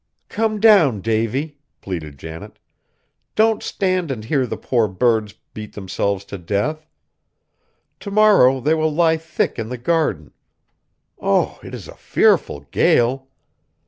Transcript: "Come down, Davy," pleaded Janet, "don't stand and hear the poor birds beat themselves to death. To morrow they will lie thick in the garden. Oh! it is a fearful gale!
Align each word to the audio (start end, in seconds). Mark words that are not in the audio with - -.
"Come 0.29 0.59
down, 0.59 1.01
Davy," 1.01 1.59
pleaded 1.79 2.17
Janet, 2.17 2.57
"don't 3.35 3.61
stand 3.61 4.09
and 4.09 4.25
hear 4.25 4.47
the 4.47 4.57
poor 4.57 4.87
birds 4.87 5.35
beat 5.53 5.73
themselves 5.73 6.25
to 6.25 6.39
death. 6.39 6.87
To 7.99 8.09
morrow 8.09 8.59
they 8.59 8.73
will 8.73 8.91
lie 8.91 9.17
thick 9.17 9.59
in 9.59 9.69
the 9.69 9.77
garden. 9.77 10.33
Oh! 11.19 11.59
it 11.61 11.75
is 11.75 11.87
a 11.87 11.93
fearful 11.93 12.61
gale! 12.71 13.27